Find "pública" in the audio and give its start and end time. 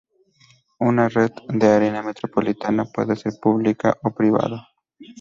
3.39-3.95